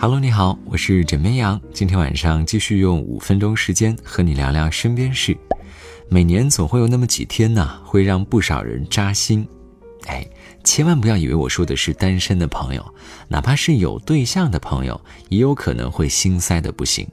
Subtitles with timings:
[0.00, 1.60] Hello，你好，我是枕边羊。
[1.72, 5.36] 今天晚上继续用五分钟时间和你聊聊身边事。
[6.08, 9.44] 每年总会有那么几天呢，会让不少人扎心。
[10.06, 10.24] 哎，
[10.62, 12.94] 千万不要以为我说的是单身的朋友，
[13.26, 15.00] 哪怕是有对象的朋友，
[15.30, 17.04] 也有可能会心塞的不行。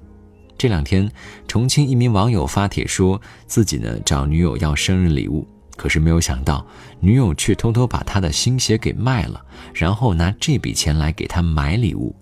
[0.56, 1.12] 这两天，
[1.48, 5.48] 重庆一名网友发帖说自己呢找女友要生日礼物。
[5.76, 6.66] 可是没有想到，
[7.00, 12.16] 女友却偷偷把他的新鞋给卖了，然后拿这笔钱来给他买礼物。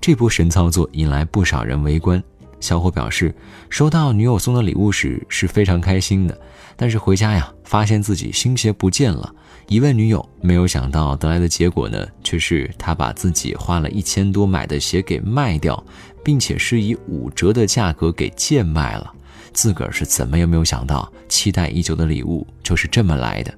[0.00, 2.22] 这波神操作引来不少人围观。
[2.60, 3.34] 小伙表示，
[3.68, 6.40] 收到女友送的礼物时是非常开心的，
[6.76, 9.34] 但是回家呀，发现自己新鞋不见了。
[9.66, 15.82] 一问女友，没有想到得来的结果呢，却是他把自己花了一千多买的鞋给卖掉，
[16.22, 19.12] 并且是以五折的价格给贱卖了。
[19.52, 23.54] 自个儿是怎么也没有想到，期待已久的礼物就是这么来的。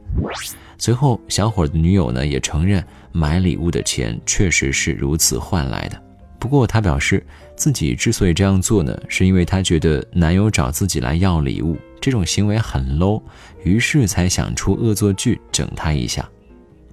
[0.77, 6.01] 随后，小伙的女友呢也承认，买礼物的钱确实是如此换来的。
[6.39, 7.25] 不过，他表示
[7.57, 13.23] 自己之所以这样做呢，是因为他觉得男友找自己来要礼物这种行为很 low，
[13.63, 16.29] 于是才想出恶作剧整他一下。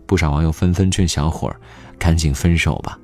[0.05, 1.59] 不少网友纷纷劝小伙儿
[1.97, 2.97] 赶紧分手吧，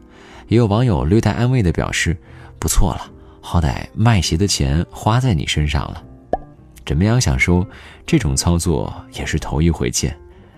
[0.48, 2.16] 也有网友略带安慰的表示，
[2.60, 3.12] 不错了。
[3.50, 6.04] 好歹卖鞋的钱花在你身上了，
[6.84, 7.66] 枕边羊想说，
[8.06, 10.14] 这种操作也是头一回见，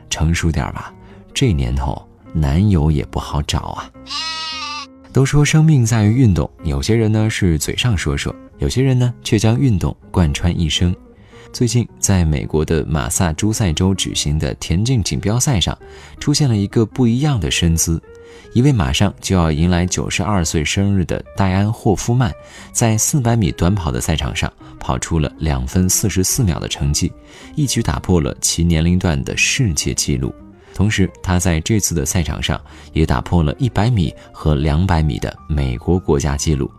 [0.10, 0.92] 成熟点吧，
[1.32, 3.92] 这年头男友也不好找啊。
[5.14, 10.96] 都说生命在于运动，有些人呢是嘴上说说，有些人呢却将运动贯穿一生。
[11.54, 15.78] 最近，在美国的马萨诸塞州举行的田径锦标赛上，
[16.20, 18.02] 出现了一个不一样的身姿。
[18.54, 22.34] 一位马上就要迎来九十二岁生日的戴安·霍夫曼，
[22.72, 27.14] 在四百米短跑的赛场上跑出了两分四十四秒的成绩，
[27.56, 30.34] 一举打破了其年龄段的世界纪录。
[30.74, 32.60] 同时，他在这次的赛场上
[32.92, 36.72] 也打破了一百米和两百米的美国国家纪录。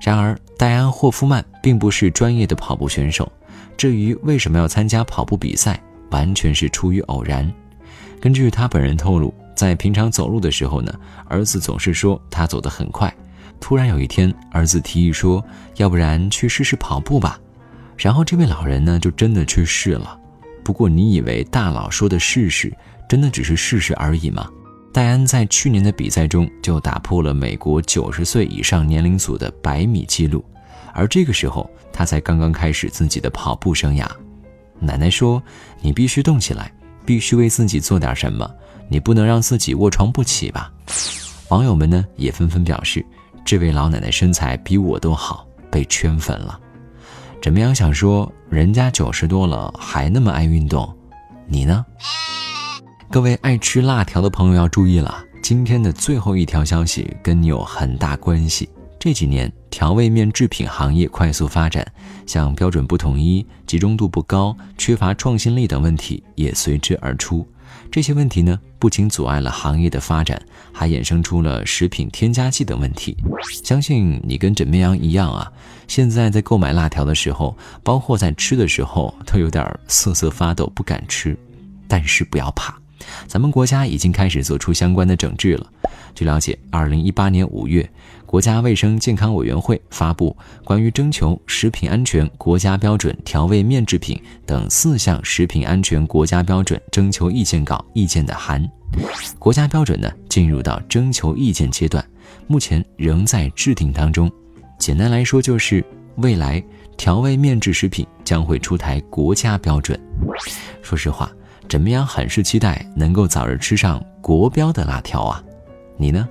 [0.00, 3.30] 然而，戴安·霍夫曼并不是专业的跑步选手，
[3.76, 5.80] 至于为什么要参加跑步比赛，
[6.10, 7.48] 完全是出于偶然。
[8.20, 9.32] 根据他本人透露。
[9.58, 10.94] 在平常走路的时候呢，
[11.26, 13.12] 儿子总是说他走得很快。
[13.58, 15.44] 突然有一天，儿子提议说
[15.78, 17.40] ：“要不然去试试跑步吧。”
[17.98, 20.16] 然后这位老人呢，就真的去试了。
[20.62, 22.72] 不过，你以为大佬说的试试，
[23.08, 24.48] 真的只是试试而已吗？
[24.92, 30.44] 戴安在去年的比赛中就打破了美国九十岁以上年龄组的百米记录，
[30.94, 34.06] 而这个时候他才刚刚开始自己的跑步生涯。
[34.78, 35.42] 奶奶说
[35.82, 36.72] ：“你必须动起来，
[37.04, 38.48] 必须为自己做点什么。”
[38.88, 40.72] 你不能让自己卧床不起吧？
[41.50, 43.04] 网友们呢也纷纷表示，
[43.44, 46.58] 这位老奶奶身材比我都好，被圈粉了。
[47.40, 50.92] 枕边羊想说，人家九十多了还那么爱运动，
[51.46, 51.84] 你呢？
[53.10, 58.68] 各位爱吃辣条的朋友要注意了，今天的最后一条消息跟你有很大关系。
[58.98, 61.86] 这几年调味面制品行业快速发展，
[62.26, 67.46] 像标准不统一、集中度不高、缺乏创新力等问题也随之而出。
[67.90, 70.40] 这些问题呢，不仅阻碍了行业的发展，
[70.72, 73.16] 还衍生出了食品添加剂等问题。
[73.64, 75.50] 相信你跟枕边羊一样啊，
[75.86, 81.36] 现在在购买辣条的时候，包括在吃的时候，都有点瑟瑟发抖，不敢吃。
[81.86, 82.76] 但是不要怕，
[83.26, 85.66] 咱们国家已经开始做出相关的整治了。
[86.14, 87.88] 据了解，二零一八年五月。
[88.28, 98.62] 国家卫生健康委员会发布关于征求食品安全国家标准调味面制品等四项食品安全国家标准征求意见稿意见的函，
[99.38, 102.04] 国家标准呢进入到征求意见阶段，
[102.46, 104.30] 目前仍在制定当中。
[104.78, 105.82] 简单来说，就是
[106.16, 106.62] 未来
[106.98, 109.98] 调味面制食品将会出台国家标准。
[110.82, 111.32] 说实话，
[111.66, 115.42] 枕边羊很是期待能够早日吃上国标的辣条啊，
[115.96, 116.28] 你呢？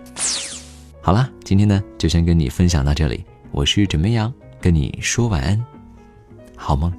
[1.07, 3.23] 好啦，今天呢就先跟你分享到这里。
[3.53, 5.66] 我是枕边羊，跟你说晚安，
[6.53, 6.91] 好梦。